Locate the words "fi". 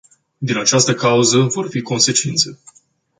1.69-1.81